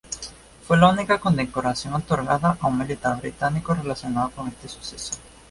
Fue 0.65 0.77
la 0.79 0.89
única 0.89 1.19
condecoración 1.19 1.93
otorgada 1.93 2.57
a 2.59 2.65
un 2.65 2.79
militar 2.79 3.21
británico 3.21 3.75
relacionado 3.75 4.31
con 4.31 4.47
este 4.47 4.67
suceso. 4.67 5.13